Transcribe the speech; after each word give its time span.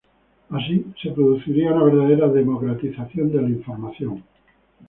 Así, 0.49 0.83
se 0.99 1.11
produciría 1.11 1.71
una 1.73 1.83
verdadera 1.83 2.27
democratización 2.27 3.31
de 3.31 3.39
la 3.43 3.49
información. 3.49 4.23